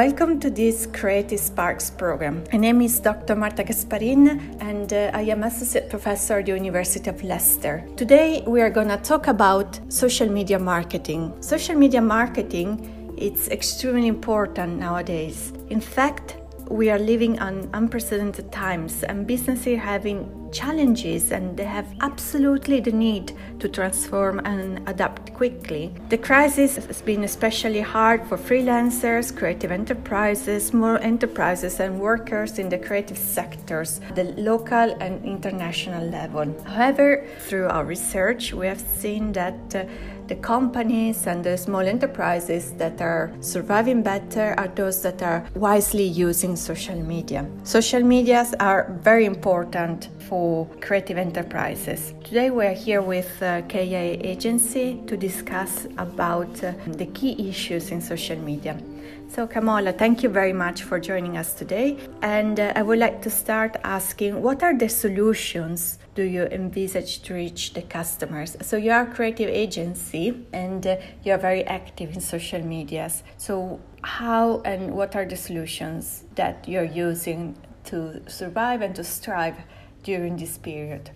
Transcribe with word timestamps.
Welcome 0.00 0.40
to 0.40 0.48
this 0.48 0.86
Creative 0.86 1.38
Sparks 1.38 1.90
program. 1.90 2.42
My 2.50 2.56
name 2.56 2.80
is 2.80 3.00
Dr. 3.00 3.36
Marta 3.36 3.62
Gasparin 3.62 4.56
and 4.62 4.90
uh, 4.90 5.10
I 5.12 5.24
am 5.24 5.42
Associate 5.42 5.90
Professor 5.90 6.38
at 6.38 6.46
the 6.46 6.52
University 6.52 7.10
of 7.10 7.22
Leicester. 7.22 7.86
Today 7.98 8.42
we 8.46 8.62
are 8.62 8.70
going 8.70 8.88
to 8.88 8.96
talk 8.96 9.26
about 9.26 9.78
social 9.92 10.30
media 10.30 10.58
marketing. 10.58 11.34
Social 11.42 11.74
media 11.74 12.00
marketing 12.00 13.14
it's 13.18 13.48
extremely 13.48 14.06
important 14.06 14.78
nowadays. 14.78 15.52
In 15.68 15.82
fact, 15.82 16.38
we 16.70 16.88
are 16.88 16.98
living 16.98 17.38
on 17.38 17.68
unprecedented 17.74 18.50
times 18.50 19.02
and 19.02 19.26
businesses 19.26 19.66
are 19.66 19.76
having 19.76 20.39
challenges 20.52 21.32
and 21.32 21.56
they 21.56 21.64
have 21.64 21.86
absolutely 22.00 22.80
the 22.80 22.92
need 22.92 23.32
to 23.58 23.68
transform 23.68 24.40
and 24.44 24.88
adapt 24.88 25.32
quickly. 25.34 25.92
The 26.08 26.18
crisis 26.18 26.76
has 26.76 27.02
been 27.02 27.24
especially 27.24 27.80
hard 27.80 28.26
for 28.26 28.36
freelancers, 28.36 29.36
creative 29.36 29.70
enterprises, 29.70 30.66
small 30.66 30.96
enterprises, 30.96 31.80
and 31.80 32.00
workers 32.00 32.58
in 32.58 32.68
the 32.68 32.78
creative 32.78 33.18
sectors, 33.18 34.00
the 34.14 34.24
local 34.36 34.96
and 35.00 35.24
international 35.24 36.06
level. 36.06 36.54
However, 36.64 37.26
through 37.40 37.68
our 37.68 37.84
research, 37.84 38.52
we 38.52 38.66
have 38.66 38.80
seen 38.80 39.32
that 39.32 39.74
uh, 39.74 39.84
the 40.30 40.36
companies 40.36 41.26
and 41.26 41.42
the 41.42 41.58
small 41.58 41.80
enterprises 41.80 42.72
that 42.74 43.02
are 43.02 43.32
surviving 43.40 44.00
better 44.00 44.54
are 44.58 44.68
those 44.68 45.02
that 45.02 45.20
are 45.22 45.44
wisely 45.56 46.04
using 46.04 46.54
social 46.54 46.94
media. 47.02 47.44
Social 47.64 48.00
medias 48.04 48.54
are 48.60 48.96
very 49.02 49.24
important 49.24 50.08
for 50.28 50.68
creative 50.80 51.18
enterprises. 51.18 52.14
Today 52.22 52.48
we 52.50 52.64
are 52.64 52.78
here 52.86 53.02
with 53.02 53.42
uh, 53.42 53.62
KA 53.62 54.04
Agency 54.32 55.02
to 55.08 55.16
discuss 55.16 55.88
about 55.98 56.62
uh, 56.62 56.74
the 56.86 57.06
key 57.06 57.48
issues 57.48 57.90
in 57.90 58.00
social 58.00 58.38
media. 58.38 58.80
So, 59.26 59.48
Kamola, 59.48 59.96
thank 59.96 60.22
you 60.22 60.28
very 60.28 60.52
much 60.52 60.82
for 60.84 61.00
joining 61.00 61.38
us 61.38 61.54
today. 61.54 61.96
And 62.22 62.58
uh, 62.58 62.72
I 62.76 62.82
would 62.82 62.98
like 63.00 63.20
to 63.22 63.30
start 63.30 63.76
asking 63.82 64.40
what 64.40 64.62
are 64.62 64.76
the 64.76 64.88
solutions 64.88 65.98
do 66.20 66.26
you 66.26 66.44
envisage 66.60 67.22
to 67.22 67.32
reach 67.32 67.72
the 67.72 67.80
customers? 67.80 68.50
So, 68.60 68.76
you 68.76 68.90
are 68.92 69.04
a 69.08 69.14
creative 69.16 69.48
agency 69.48 70.24
and 70.52 70.86
uh, 70.86 70.96
you 71.24 71.32
are 71.32 71.38
very 71.38 71.64
active 71.64 72.08
in 72.14 72.20
social 72.20 72.62
medias. 72.62 73.22
So, 73.38 73.80
how 74.02 74.60
and 74.66 74.92
what 74.98 75.16
are 75.16 75.24
the 75.24 75.36
solutions 75.36 76.24
that 76.34 76.68
you're 76.68 76.92
using 77.08 77.56
to 77.84 78.20
survive 78.28 78.82
and 78.82 78.94
to 78.96 79.04
strive 79.04 79.56
during 80.02 80.36
this 80.36 80.58
period? 80.58 81.10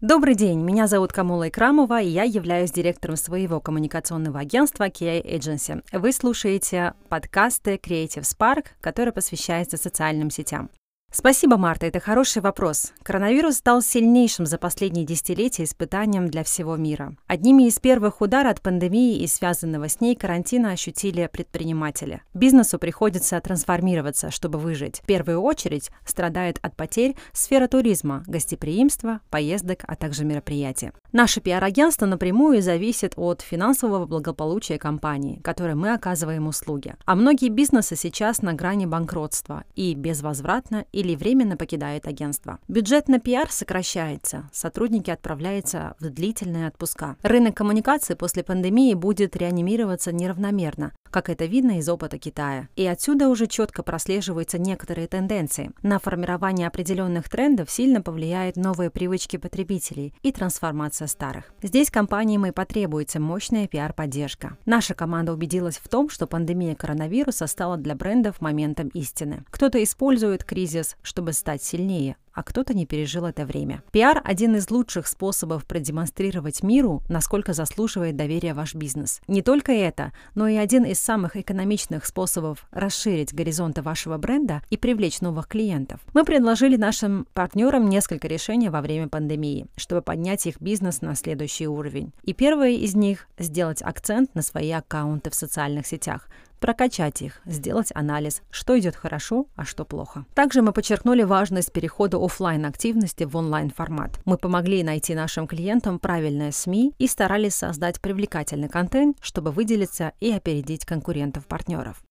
Добрый 0.00 0.36
день, 0.36 0.60
меня 0.60 0.86
зовут 0.86 1.12
Камула 1.12 1.48
Икрамова, 1.48 2.00
и 2.02 2.06
я 2.06 2.22
являюсь 2.22 2.70
директором 2.70 3.16
своего 3.16 3.60
коммуникационного 3.60 4.38
агентства 4.38 4.88
KI 4.88 5.24
Agency. 5.24 5.82
Вы 5.90 6.12
слушаете 6.12 6.92
подкасты 7.08 7.80
Creative 7.82 8.22
Spark, 8.22 8.66
который 8.80 9.12
посвящается 9.12 9.76
социальным 9.76 10.30
сетям. 10.30 10.70
Спасибо, 11.12 11.56
Марта, 11.56 11.86
это 11.86 11.98
хороший 11.98 12.42
вопрос. 12.42 12.92
Коронавирус 13.02 13.56
стал 13.56 13.80
сильнейшим 13.80 14.44
за 14.44 14.58
последние 14.58 15.06
десятилетия 15.06 15.64
испытанием 15.64 16.28
для 16.28 16.44
всего 16.44 16.76
мира. 16.76 17.16
Одними 17.26 17.68
из 17.68 17.78
первых 17.78 18.20
ударов 18.20 18.52
от 18.52 18.60
пандемии 18.60 19.18
и 19.18 19.26
связанного 19.26 19.88
с 19.88 20.00
ней 20.00 20.14
карантина 20.14 20.72
ощутили 20.72 21.28
предприниматели. 21.32 22.22
Бизнесу 22.34 22.78
приходится 22.78 23.40
трансформироваться, 23.40 24.30
чтобы 24.30 24.58
выжить. 24.58 25.00
В 25.00 25.06
первую 25.06 25.40
очередь 25.40 25.90
страдает 26.04 26.58
от 26.62 26.76
потерь 26.76 27.16
сфера 27.32 27.66
туризма, 27.66 28.22
гостеприимства, 28.26 29.20
поездок, 29.30 29.84
а 29.88 29.96
также 29.96 30.24
мероприятий. 30.24 30.92
Наше 31.12 31.40
пиар-агентство 31.40 32.04
напрямую 32.04 32.60
зависит 32.60 33.14
от 33.16 33.40
финансового 33.40 34.04
благополучия 34.06 34.78
компании, 34.78 35.40
которой 35.42 35.74
мы 35.74 35.94
оказываем 35.94 36.46
услуги. 36.46 36.94
А 37.06 37.14
многие 37.14 37.48
бизнесы 37.48 37.96
сейчас 37.96 38.42
на 38.42 38.52
грани 38.52 38.84
банкротства 38.86 39.64
и 39.74 39.94
безвозвратно 39.94 40.84
или 40.96 41.14
временно 41.14 41.58
покидает 41.58 42.08
агентство. 42.08 42.58
Бюджет 42.68 43.06
на 43.08 43.20
пиар 43.20 43.50
сокращается, 43.50 44.48
сотрудники 44.50 45.10
отправляются 45.10 45.94
в 46.00 46.08
длительные 46.08 46.68
отпуска. 46.68 47.16
Рынок 47.22 47.54
коммуникации 47.54 48.14
после 48.14 48.42
пандемии 48.42 48.94
будет 48.94 49.36
реанимироваться 49.36 50.10
неравномерно, 50.10 50.92
как 51.10 51.28
это 51.28 51.44
видно 51.44 51.78
из 51.78 51.88
опыта 51.90 52.18
Китая. 52.18 52.68
И 52.76 52.86
отсюда 52.86 53.28
уже 53.28 53.46
четко 53.46 53.82
прослеживаются 53.82 54.58
некоторые 54.58 55.06
тенденции. 55.06 55.70
На 55.82 55.98
формирование 55.98 56.66
определенных 56.66 57.28
трендов 57.28 57.70
сильно 57.70 58.00
повлияют 58.00 58.56
новые 58.56 58.88
привычки 58.88 59.36
потребителей 59.36 60.14
и 60.22 60.32
трансформация 60.32 61.08
старых. 61.08 61.52
Здесь 61.62 61.90
компаниям 61.90 62.46
и 62.46 62.52
потребуется 62.52 63.20
мощная 63.20 63.68
пиар-поддержка. 63.68 64.56
Наша 64.64 64.94
команда 64.94 65.34
убедилась 65.34 65.76
в 65.76 65.88
том, 65.88 66.08
что 66.08 66.26
пандемия 66.26 66.74
коронавируса 66.74 67.46
стала 67.46 67.76
для 67.76 67.94
брендов 67.94 68.40
моментом 68.40 68.88
истины. 68.88 69.44
Кто-то 69.50 69.82
использует 69.82 70.42
кризис 70.42 70.85
кризис, 70.86 70.96
чтобы 71.02 71.32
стать 71.32 71.62
сильнее, 71.62 72.16
а 72.32 72.42
кто-то 72.42 72.74
не 72.74 72.84
пережил 72.84 73.24
это 73.24 73.46
время. 73.46 73.82
Пиар– 73.92 74.20
один 74.24 74.56
из 74.56 74.70
лучших 74.70 75.06
способов 75.06 75.64
продемонстрировать 75.64 76.62
миру, 76.62 77.02
насколько 77.08 77.54
заслуживает 77.54 78.16
доверия 78.16 78.52
ваш 78.52 78.74
бизнес. 78.74 79.20
Не 79.26 79.40
только 79.40 79.72
это, 79.72 80.12
но 80.34 80.46
и 80.46 80.56
один 80.56 80.84
из 80.84 81.00
самых 81.00 81.36
экономичных 81.36 82.04
способов 82.04 82.66
расширить 82.72 83.32
горизонты 83.32 83.80
вашего 83.80 84.18
бренда 84.18 84.62
и 84.68 84.76
привлечь 84.76 85.22
новых 85.22 85.48
клиентов. 85.48 86.00
Мы 86.12 86.24
предложили 86.24 86.76
нашим 86.76 87.26
партнерам 87.32 87.88
несколько 87.88 88.28
решений 88.28 88.68
во 88.68 88.82
время 88.82 89.08
пандемии, 89.08 89.66
чтобы 89.76 90.02
поднять 90.02 90.46
их 90.46 90.60
бизнес 90.60 91.00
на 91.00 91.14
следующий 91.14 91.68
уровень. 91.68 92.12
И 92.22 92.34
первое 92.34 92.72
из 92.72 92.94
них– 92.94 93.28
сделать 93.38 93.80
акцент 93.80 94.34
на 94.34 94.42
свои 94.42 94.70
аккаунты 94.72 95.30
в 95.30 95.34
социальных 95.34 95.86
сетях, 95.86 96.28
прокачать 96.58 97.22
их, 97.22 97.40
сделать 97.44 97.92
анализ, 97.94 98.42
что 98.50 98.78
идет 98.78 98.96
хорошо, 98.96 99.46
а 99.56 99.64
что 99.64 99.84
плохо. 99.84 100.24
Также 100.34 100.62
мы 100.62 100.72
подчеркнули 100.72 101.22
важность 101.22 101.72
перехода 101.72 102.18
офлайн 102.22 102.64
активности 102.66 103.24
в 103.24 103.36
онлайн 103.36 103.70
формат. 103.70 104.20
Мы 104.24 104.38
помогли 104.38 104.82
найти 104.82 105.14
нашим 105.14 105.46
клиентам 105.46 105.98
правильные 105.98 106.52
СМИ 106.52 106.94
и 106.98 107.06
старались 107.06 107.54
создать 107.54 108.00
привлекательный 108.00 108.68
контент, 108.68 109.18
чтобы 109.20 109.50
выделиться 109.50 110.12
и 110.20 110.32
опередить 110.32 110.84
конкурентов-партнеров. 110.84 112.02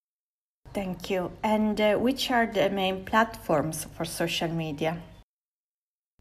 Thank 0.73 1.09
you. 1.09 1.31
And 1.41 1.79
uh, 1.79 1.97
which 1.97 2.29
are 2.29 2.51
the 2.51 2.69
main 2.69 3.05
platforms 3.05 3.87
for 3.97 4.05
social 4.05 4.51
media? 4.51 4.97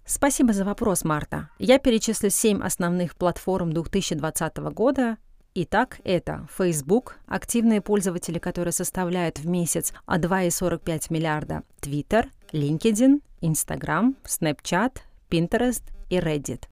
Спасибо 0.06 0.52
за 0.52 0.64
вопрос, 0.64 1.02
Марта. 1.02 1.48
Я 1.58 1.78
перечислю 1.78 2.28
семь 2.30 2.62
основных 2.62 3.16
платформ 3.16 3.72
2020 3.72 4.56
года 4.58 5.16
Итак, 5.56 6.00
это 6.02 6.48
Facebook, 6.58 7.12
активные 7.28 7.80
пользователи, 7.80 8.40
которые 8.40 8.72
составляют 8.72 9.38
в 9.38 9.46
месяц 9.46 9.92
2,45 10.08 11.06
миллиарда, 11.10 11.62
Twitter, 11.80 12.26
LinkedIn, 12.50 13.22
Instagram, 13.40 14.16
Snapchat, 14.24 14.98
Pinterest 15.30 15.84
и 16.10 16.18
Reddit. 16.18 16.64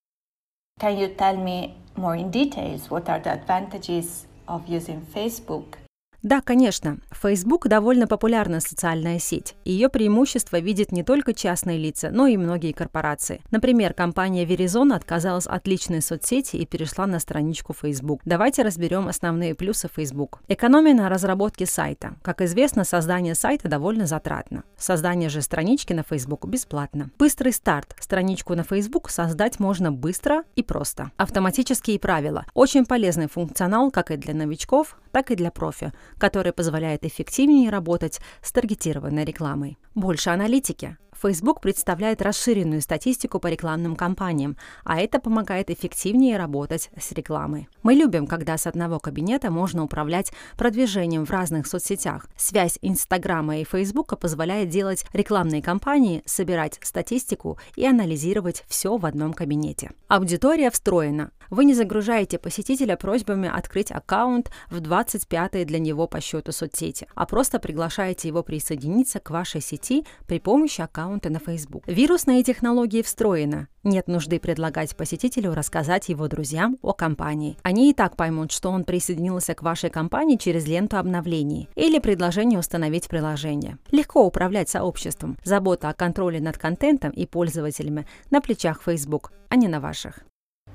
Can 0.80 0.98
you 0.98 1.14
tell 1.16 1.36
me 1.36 1.76
more 1.96 2.16
in 2.16 2.32
details 2.32 2.90
what 2.90 3.08
are 3.08 3.22
the 3.22 3.30
advantages 3.30 4.26
of 4.48 4.66
using 4.66 5.00
Facebook 5.14 5.76
да, 6.22 6.40
конечно. 6.40 6.98
Facebook 7.10 7.66
довольно 7.66 8.06
популярная 8.06 8.60
социальная 8.60 9.18
сеть. 9.18 9.56
Ее 9.64 9.88
преимущество 9.88 10.60
видят 10.60 10.92
не 10.92 11.02
только 11.02 11.34
частные 11.34 11.78
лица, 11.78 12.10
но 12.12 12.28
и 12.28 12.36
многие 12.36 12.70
корпорации. 12.70 13.40
Например, 13.50 13.92
компания 13.92 14.44
Verizon 14.44 14.94
отказалась 14.94 15.48
от 15.48 15.66
личной 15.66 16.00
соцсети 16.00 16.56
и 16.56 16.64
перешла 16.64 17.06
на 17.06 17.18
страничку 17.18 17.74
Facebook. 17.74 18.20
Давайте 18.24 18.62
разберем 18.62 19.08
основные 19.08 19.56
плюсы 19.56 19.88
Facebook. 19.92 20.40
Экономия 20.46 20.94
на 20.94 21.08
разработке 21.08 21.66
сайта. 21.66 22.14
Как 22.22 22.40
известно, 22.40 22.84
создание 22.84 23.34
сайта 23.34 23.68
довольно 23.68 24.06
затратно. 24.06 24.62
Создание 24.78 25.28
же 25.28 25.42
странички 25.42 25.92
на 25.92 26.04
Facebook 26.04 26.46
бесплатно. 26.46 27.10
Быстрый 27.18 27.52
старт. 27.52 27.96
Страничку 27.98 28.54
на 28.54 28.62
Facebook 28.62 29.10
создать 29.10 29.58
можно 29.58 29.90
быстро 29.90 30.44
и 30.54 30.62
просто. 30.62 31.10
Автоматические 31.16 31.98
правила. 31.98 32.46
Очень 32.54 32.86
полезный 32.86 33.26
функционал 33.26 33.90
как 33.90 34.12
и 34.12 34.16
для 34.16 34.34
новичков, 34.34 34.96
так 35.12 35.30
и 35.30 35.36
для 35.36 35.50
профи, 35.50 35.92
который 36.18 36.52
позволяет 36.52 37.04
эффективнее 37.04 37.70
работать 37.70 38.20
с 38.42 38.50
таргетированной 38.50 39.24
рекламой. 39.24 39.78
Больше 39.94 40.30
аналитики. 40.30 40.96
Facebook 41.22 41.60
представляет 41.60 42.20
расширенную 42.20 42.80
статистику 42.80 43.38
по 43.38 43.46
рекламным 43.46 43.94
кампаниям, 43.94 44.56
а 44.82 44.98
это 44.98 45.20
помогает 45.20 45.70
эффективнее 45.70 46.36
работать 46.36 46.90
с 46.98 47.12
рекламой. 47.12 47.68
Мы 47.84 47.94
любим, 47.94 48.26
когда 48.26 48.58
с 48.58 48.66
одного 48.66 48.98
кабинета 48.98 49.52
можно 49.52 49.84
управлять 49.84 50.32
продвижением 50.56 51.24
в 51.24 51.30
разных 51.30 51.68
соцсетях. 51.68 52.26
Связь 52.36 52.76
Инстаграма 52.82 53.58
и 53.58 53.64
Фейсбука 53.64 54.16
позволяет 54.16 54.68
делать 54.68 55.04
рекламные 55.12 55.62
кампании, 55.62 56.24
собирать 56.26 56.80
статистику 56.82 57.56
и 57.76 57.86
анализировать 57.86 58.64
все 58.66 58.96
в 58.96 59.06
одном 59.06 59.32
кабинете. 59.32 59.92
Аудитория 60.08 60.72
встроена. 60.72 61.30
Вы 61.52 61.66
не 61.66 61.74
загружаете 61.74 62.38
посетителя 62.38 62.96
просьбами 62.96 63.46
открыть 63.46 63.92
аккаунт 63.92 64.50
в 64.70 64.80
25-й 64.80 65.66
для 65.66 65.78
него 65.78 66.06
по 66.06 66.18
счету 66.18 66.50
соцсети, 66.50 67.06
а 67.14 67.26
просто 67.26 67.58
приглашаете 67.58 68.28
его 68.28 68.42
присоединиться 68.42 69.20
к 69.20 69.28
вашей 69.28 69.60
сети 69.60 70.06
при 70.26 70.40
помощи 70.40 70.80
аккаунта 70.80 71.28
на 71.28 71.40
Facebook. 71.40 71.82
Вирусные 71.86 72.42
технологии 72.42 73.02
встроены. 73.02 73.68
Нет 73.82 74.08
нужды 74.08 74.40
предлагать 74.40 74.96
посетителю 74.96 75.52
рассказать 75.52 76.08
его 76.08 76.26
друзьям 76.26 76.78
о 76.80 76.94
компании. 76.94 77.58
Они 77.62 77.90
и 77.90 77.92
так 77.92 78.16
поймут, 78.16 78.50
что 78.50 78.70
он 78.70 78.84
присоединился 78.84 79.52
к 79.54 79.62
вашей 79.62 79.90
компании 79.90 80.38
через 80.38 80.66
ленту 80.66 80.96
обновлений 80.96 81.68
или 81.74 81.98
предложение 81.98 82.58
установить 82.58 83.08
приложение. 83.08 83.76
Легко 83.90 84.24
управлять 84.24 84.70
сообществом. 84.70 85.36
Забота 85.44 85.90
о 85.90 85.94
контроле 85.94 86.40
над 86.40 86.56
контентом 86.56 87.10
и 87.10 87.26
пользователями 87.26 88.06
на 88.30 88.40
плечах 88.40 88.80
Facebook, 88.82 89.32
а 89.50 89.56
не 89.56 89.68
на 89.68 89.78
ваших. 89.78 90.24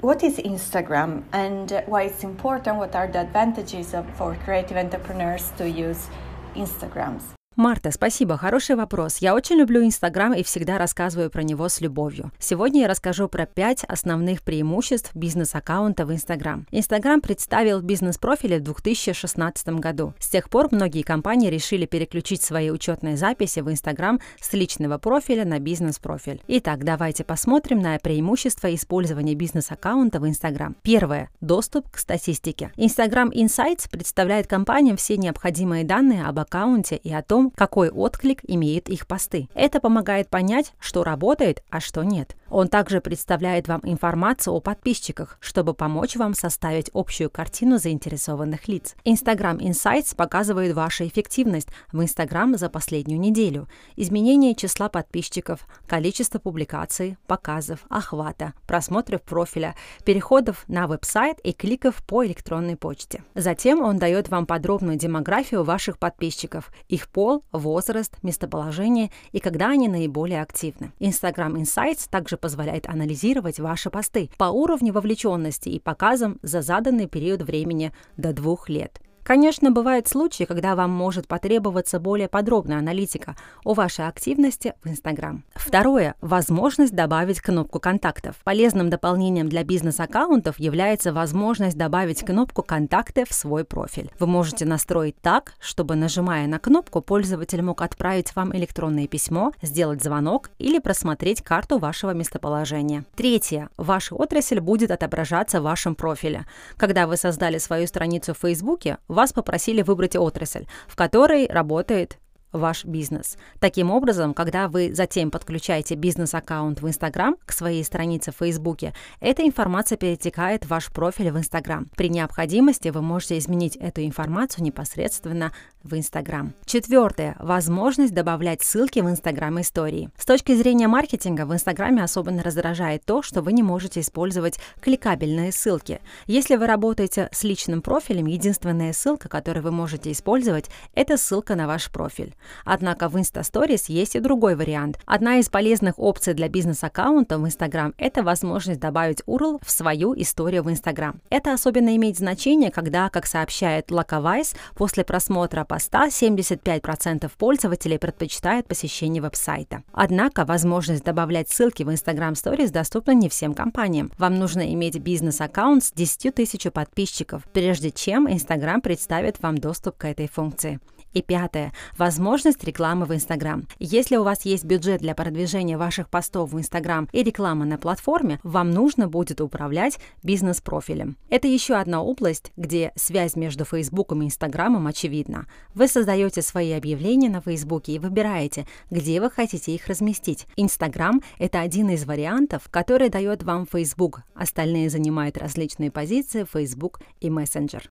What 0.02 0.24
is 0.24 0.38
Instagram 0.38 1.24
and 1.34 1.84
why 1.88 2.04
it's 2.04 2.24
important? 2.24 2.78
What 2.78 2.96
are 2.96 3.08
the 3.08 3.22
advantages 3.22 3.96
of, 3.96 4.08
for 4.16 4.36
creative 4.46 4.78
entrepreneurs 4.78 5.52
to 5.58 5.68
use 5.68 6.08
Instagrams? 6.54 7.37
Марта, 7.58 7.90
спасибо, 7.90 8.38
хороший 8.38 8.76
вопрос. 8.76 9.18
Я 9.18 9.34
очень 9.34 9.56
люблю 9.56 9.84
Инстаграм 9.84 10.32
и 10.32 10.44
всегда 10.44 10.78
рассказываю 10.78 11.32
про 11.32 11.42
него 11.42 11.68
с 11.68 11.82
любовью. 11.82 12.32
Сегодня 12.38 12.82
я 12.82 12.88
расскажу 12.88 13.28
про 13.28 13.48
пять 13.48 13.84
основных 13.84 14.44
преимуществ 14.44 15.10
бизнес-аккаунта 15.16 16.06
в 16.06 16.14
Инстаграм. 16.14 16.68
Инстаграм 16.70 17.20
представил 17.20 17.82
бизнес-профили 17.82 18.60
в 18.60 18.62
2016 18.62 19.70
году. 19.70 20.14
С 20.20 20.30
тех 20.30 20.52
пор 20.52 20.68
многие 20.70 21.02
компании 21.02 21.50
решили 21.50 21.88
переключить 21.88 22.44
свои 22.44 22.70
учетные 22.70 23.18
записи 23.18 23.62
в 23.62 23.72
Инстаграм 23.72 24.20
с 24.40 24.54
личного 24.54 25.00
профиля 25.00 25.44
на 25.44 25.58
бизнес-профиль. 25.58 26.44
Итак, 26.48 26.84
давайте 26.84 27.24
посмотрим 27.24 27.80
на 27.80 27.98
преимущества 27.98 28.72
использования 28.76 29.34
бизнес-аккаунта 29.34 30.20
в 30.20 30.28
Инстаграм. 30.28 30.76
Первое. 30.84 31.32
Доступ 31.42 31.90
к 31.90 31.98
статистике. 31.98 32.72
Инстаграм 32.76 33.32
Insights 33.32 33.90
представляет 33.90 34.46
компаниям 34.46 34.96
все 34.96 35.18
необходимые 35.18 35.84
данные 35.84 36.24
об 36.24 36.38
аккаунте 36.38 36.98
и 36.98 37.12
о 37.12 37.24
том, 37.24 37.47
какой 37.56 37.90
отклик 37.90 38.42
имеют 38.48 38.90
их 38.90 39.08
посты. 39.08 39.50
Это 39.54 39.80
помогает 39.80 40.30
понять, 40.30 40.74
что 40.80 41.04
работает, 41.04 41.64
а 41.70 41.80
что 41.80 42.04
нет. 42.04 42.36
Он 42.50 42.68
также 42.68 43.02
представляет 43.02 43.68
вам 43.68 43.82
информацию 43.84 44.54
о 44.54 44.62
подписчиках, 44.62 45.38
чтобы 45.42 45.74
помочь 45.74 46.16
вам 46.16 46.34
составить 46.34 46.90
общую 46.94 47.30
картину 47.30 47.78
заинтересованных 47.78 48.68
лиц. 48.68 48.96
Instagram 49.04 49.58
Insights 49.58 50.16
показывает 50.16 50.74
вашу 50.74 51.06
эффективность 51.06 51.68
в 51.92 52.02
Instagram 52.02 52.58
за 52.58 52.70
последнюю 52.70 53.20
неделю, 53.20 53.68
изменение 53.96 54.56
числа 54.56 54.90
подписчиков, 54.90 55.68
количество 55.88 56.40
публикаций, 56.40 57.18
показов, 57.28 57.80
охвата, 57.90 58.54
просмотров 58.66 59.22
профиля, 59.22 59.76
переходов 60.06 60.64
на 60.68 60.88
веб-сайт 60.88 61.40
и 61.44 61.52
кликов 61.52 61.96
по 62.06 62.26
электронной 62.26 62.78
почте. 62.78 63.24
Затем 63.36 63.82
он 63.82 63.98
дает 63.98 64.30
вам 64.30 64.46
подробную 64.46 64.98
демографию 64.98 65.64
ваших 65.64 65.98
подписчиков, 66.00 66.72
их 66.88 67.10
пол, 67.10 67.37
возраст, 67.52 68.16
местоположение 68.24 69.12
и 69.32 69.40
когда 69.40 69.70
они 69.70 69.88
наиболее 69.88 70.42
активны. 70.42 70.92
Instagram 71.00 71.56
Insights 71.56 72.08
также 72.10 72.38
позволяет 72.38 72.88
анализировать 72.88 73.60
ваши 73.60 73.90
посты 73.90 74.30
по 74.38 74.46
уровню 74.46 74.94
вовлеченности 74.94 75.70
и 75.70 75.80
показам 75.80 76.40
за 76.42 76.62
заданный 76.62 77.08
период 77.08 77.42
времени 77.42 77.92
до 78.18 78.34
двух 78.34 78.70
лет. 78.70 79.02
Конечно, 79.28 79.72
бывают 79.72 80.08
случаи, 80.08 80.46
когда 80.46 80.74
вам 80.74 80.90
может 80.92 81.28
потребоваться 81.28 82.00
более 82.00 82.30
подробная 82.30 82.78
аналитика 82.78 83.36
о 83.66 83.74
вашей 83.74 84.08
активности 84.08 84.74
в 84.86 84.88
Instagram. 84.88 85.44
Второе. 85.54 86.16
Возможность 86.22 86.96
добавить 86.96 87.42
кнопку 87.42 87.82
контактов. 87.82 88.38
Полезным 88.46 88.90
дополнением 88.90 89.50
для 89.50 89.66
бизнес-аккаунтов 89.66 90.58
является 90.62 91.12
возможность 91.12 91.78
добавить 91.78 92.24
кнопку 92.24 92.64
«Контакты» 92.64 93.26
в 93.30 93.34
свой 93.34 93.66
профиль. 93.66 94.10
Вы 94.18 94.28
можете 94.28 94.64
настроить 94.64 95.20
так, 95.22 95.56
чтобы, 95.60 95.96
нажимая 95.96 96.48
на 96.48 96.58
кнопку, 96.58 97.02
пользователь 97.02 97.62
мог 97.62 97.82
отправить 97.82 98.34
вам 98.34 98.56
электронное 98.56 99.08
письмо, 99.08 99.52
сделать 99.62 100.02
звонок 100.02 100.52
или 100.58 100.80
просмотреть 100.80 101.42
карту 101.42 101.80
вашего 101.80 102.12
местоположения. 102.12 103.04
Третье. 103.18 103.68
Ваша 103.76 104.16
отрасль 104.16 104.62
будет 104.62 104.90
отображаться 104.90 105.60
в 105.60 105.66
вашем 105.66 105.96
профиле. 105.96 106.46
Когда 106.78 107.08
вы 107.08 107.18
создали 107.18 107.58
свою 107.58 107.88
страницу 107.88 108.34
в 108.34 108.38
Фейсбуке, 108.38 109.00
вас 109.18 109.34
попросили 109.34 109.82
выбрать 109.82 110.16
отрасль, 110.16 110.68
в 110.88 110.96
которой 110.96 111.48
работает 111.48 112.20
ваш 112.52 112.86
бизнес. 112.86 113.38
Таким 113.60 113.92
образом, 113.92 114.34
когда 114.34 114.68
вы 114.68 114.94
затем 114.94 115.32
подключаете 115.32 115.96
бизнес-аккаунт 115.96 116.82
в 116.82 116.88
Instagram 116.88 117.38
к 117.46 117.52
своей 117.52 117.84
странице 117.84 118.32
в 118.32 118.38
Фейсбуке, 118.38 118.94
эта 119.20 119.46
информация 119.46 119.98
перетекает 119.98 120.66
в 120.66 120.70
ваш 120.70 120.88
профиль 120.92 121.32
в 121.32 121.38
Instagram. 121.38 121.88
При 121.96 122.10
необходимости 122.10 122.90
вы 122.90 123.02
можете 123.02 123.38
изменить 123.38 123.76
эту 123.76 124.04
информацию 124.04 124.64
непосредственно 124.64 125.52
в 125.84 125.94
Instagram. 125.94 126.54
Четвертое. 126.66 127.36
Возможность 127.40 128.14
добавлять 128.14 128.62
ссылки 128.62 129.00
в 129.00 129.08
Instagram 129.08 129.62
истории. 129.62 130.10
С 130.18 130.26
точки 130.26 130.56
зрения 130.56 130.88
маркетинга 130.88 131.46
в 131.46 131.54
Инстаграме 131.54 132.04
особенно 132.04 132.44
раздражает 132.44 133.06
то, 133.06 133.22
что 133.22 133.42
вы 133.42 133.54
не 133.54 133.64
можете 133.64 134.02
использовать 134.02 134.60
кликабельные 134.82 135.52
ссылки. 135.52 136.02
Если 136.26 136.56
вы 136.56 136.68
работаете 136.68 137.30
с 137.32 137.44
личным 137.44 137.82
профилем, 137.82 138.26
единственная 138.26 138.94
ссылка, 138.94 139.30
которую 139.30 139.64
вы 139.64 139.72
можете 139.72 140.12
использовать, 140.12 140.70
это 140.94 141.18
ссылка 141.18 141.56
на 141.56 141.68
ваш 141.68 141.90
профиль. 141.90 142.36
Однако 142.66 143.10
в 143.10 143.16
Insta 143.18 143.42
Stories 143.42 143.86
есть 143.88 144.16
и 144.16 144.20
другой 144.20 144.56
вариант. 144.56 145.00
Одна 145.06 145.38
из 145.38 145.50
полезных 145.50 145.98
опций 145.98 146.34
для 146.34 146.50
бизнес-аккаунта 146.50 147.38
в 147.38 147.46
Instagram– 147.46 147.94
это 147.98 148.24
возможность 148.24 148.80
добавить 148.80 149.22
URL 149.28 149.60
в 149.64 149.72
свою 149.72 150.14
историю 150.20 150.64
в 150.64 150.70
Instagram. 150.70 151.22
Это 151.30 151.54
особенно 151.54 151.96
имеет 151.96 152.18
значение, 152.18 152.72
когда, 152.72 153.10
как 153.10 153.26
сообщает 153.26 153.90
Locavise, 153.92 154.56
после 154.76 155.04
просмотра 155.04 155.64
поста 155.64 156.08
75% 156.08 157.32
пользователей 157.38 157.98
предпочитают 157.98 158.68
посещение 158.68 159.22
веб-сайта. 159.22 159.84
Однако 159.92 160.46
возможность 160.46 161.04
добавлять 161.04 161.50
ссылки 161.50 161.84
в 161.84 161.90
Instagram 161.90 162.34
Stories 162.34 162.72
доступна 162.72 163.12
не 163.12 163.30
всем 163.30 163.54
компаниям. 163.54 164.12
Вам 164.18 164.40
нужно 164.40 164.74
иметь 164.74 165.00
бизнес-аккаунт 165.00 165.84
с 165.84 165.92
10 165.92 166.36
тысяч 166.36 166.68
подписчиков, 166.72 167.44
прежде 167.54 167.92
чем 167.92 168.28
Instagram 168.28 168.82
представит 168.82 169.42
вам 169.42 169.58
доступ 169.58 169.98
к 169.98 170.06
этой 170.06 170.28
функции. 170.28 170.80
И 171.14 171.22
пятое. 171.22 171.74
Возможность 171.98 172.64
рекламы 172.64 173.06
в 173.06 173.14
Instagram. 173.14 173.68
Если 173.80 174.18
у 174.18 174.24
вас 174.24 174.46
есть 174.46 174.66
бюджет 174.66 175.02
для 175.02 175.16
продвижения 175.16 175.78
ваших 175.78 176.10
постов 176.10 176.52
в 176.52 176.58
Instagram 176.58 177.10
и 177.12 177.24
реклама 177.24 177.66
на 177.66 177.78
платформе, 177.78 178.40
вам 178.44 178.72
нужно 178.72 179.08
будет 179.08 179.42
управлять 179.42 180.00
бизнес-профилем. 180.24 181.18
Это 181.30 181.48
еще 181.48 181.76
одна 181.76 182.02
область, 182.02 182.52
где 182.56 182.92
связь 182.96 183.36
между 183.36 183.66
Facebook 183.66 184.12
и 184.12 184.16
Instagram 184.16 184.86
очевидна. 184.86 185.48
Вы 185.74 185.88
создаете 185.88 186.42
свои 186.42 186.72
объявления 186.72 187.30
на 187.30 187.42
Facebook 187.42 187.90
и 187.90 188.00
выбираете, 188.00 188.68
где 188.92 189.20
вы 189.22 189.32
хотите 189.32 189.74
их 189.74 189.88
разместить. 189.88 190.46
Instagram– 190.56 191.22
это 191.40 191.62
один 191.62 191.90
из 191.90 192.06
вариантов, 192.06 192.68
который 192.70 193.10
дает 193.10 193.44
вам 193.44 193.66
Facebook. 193.66 194.22
Остальные 194.36 194.90
занимают 194.90 195.38
различные 195.38 195.92
позиции 195.92 196.46
Facebook 196.50 197.00
и 197.20 197.30
Messenger. 197.30 197.84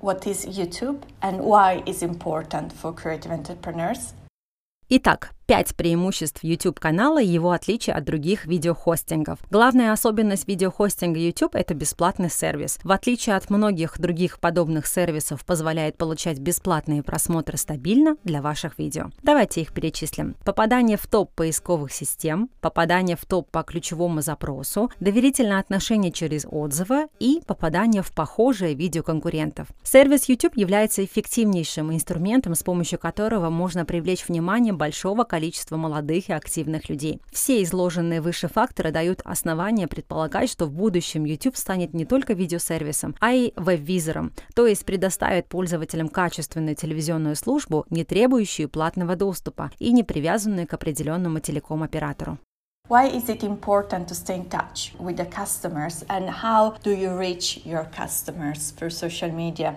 what 0.00 0.26
is 0.26 0.46
YouTube 0.46 1.02
and 1.22 1.40
why 1.40 1.82
it's 1.86 2.02
important 2.02 2.72
for 2.72 2.92
creative 2.92 3.30
entrepreneurs. 3.32 4.14
Итак, 4.88 5.33
Пять 5.47 5.75
преимуществ 5.75 6.43
YouTube-канала 6.43 7.21
и 7.21 7.27
его 7.27 7.51
отличия 7.51 7.93
от 7.93 8.03
других 8.03 8.47
видеохостингов. 8.47 9.37
Главная 9.51 9.91
особенность 9.91 10.47
видеохостинга 10.47 11.19
YouTube– 11.19 11.51
это 11.53 11.75
бесплатный 11.75 12.31
сервис. 12.31 12.79
В 12.83 12.91
отличие 12.91 13.35
от 13.35 13.51
многих 13.51 13.99
других 13.99 14.39
подобных 14.39 14.87
сервисов, 14.87 15.45
позволяет 15.45 15.97
получать 15.97 16.39
бесплатные 16.39 17.03
просмотры 17.03 17.59
стабильно 17.59 18.17
для 18.23 18.41
ваших 18.41 18.79
видео. 18.79 19.11
Давайте 19.21 19.61
их 19.61 19.71
перечислим. 19.71 20.35
Попадание 20.43 20.97
в 20.97 21.05
топ 21.05 21.31
поисковых 21.35 21.91
систем, 21.91 22.49
попадание 22.59 23.15
в 23.15 23.23
топ 23.25 23.47
по 23.51 23.61
ключевому 23.61 24.21
запросу, 24.21 24.89
доверительное 24.99 25.59
отношение 25.59 26.11
через 26.11 26.47
отзывы 26.49 27.07
и 27.19 27.43
попадание 27.45 28.01
в 28.01 28.11
похожие 28.11 28.73
видео 28.73 29.03
конкурентов. 29.03 29.67
Сервис 29.83 30.27
YouTube 30.27 30.57
является 30.57 31.05
эффективнейшим 31.05 31.93
инструментом, 31.93 32.55
с 32.55 32.63
помощью 32.63 32.97
которого 32.97 33.51
можно 33.51 33.85
привлечь 33.85 34.27
внимание 34.27 34.73
большого 34.73 35.17
количества 35.17 35.34
количество 35.35 35.75
молодых 35.75 36.29
и 36.29 36.33
активных 36.33 36.87
людей. 36.87 37.19
Все 37.29 37.61
изложенные 37.61 38.21
выше 38.21 38.47
факторы 38.47 38.91
дают 38.91 39.19
основания 39.25 39.85
предполагать, 39.85 40.49
что 40.49 40.65
в 40.65 40.71
будущем 40.71 41.25
YouTube 41.25 41.57
станет 41.57 41.93
не 41.93 42.05
только 42.05 42.31
видеосервисом, 42.31 43.15
а 43.19 43.33
и 43.33 43.51
веб-визором, 43.57 44.31
то 44.53 44.65
есть 44.65 44.85
предоставит 44.85 45.49
пользователям 45.49 46.07
качественную 46.07 46.75
телевизионную 46.75 47.35
службу, 47.35 47.85
не 47.89 48.05
требующую 48.05 48.69
платного 48.69 49.17
доступа 49.17 49.71
и 49.77 49.91
не 49.91 50.03
привязанную 50.03 50.67
к 50.67 50.73
определенному 50.73 51.39
телеком-оператору. 51.39 52.37
Why 52.87 53.11
is 53.11 53.27
it 53.27 53.43
important 53.43 54.07
to 54.07 54.13
stay 54.13 54.37
in 54.37 54.47
touch 54.47 54.93
with 54.97 55.17
the 55.17 55.29
customers 55.29 56.05
and 56.07 56.29
how 56.29 56.75
do 56.81 56.91
you 56.91 57.17
reach 57.17 57.59
your 57.65 57.87
customers 57.91 58.71
through 58.71 58.91
social 58.91 59.33
media? 59.33 59.75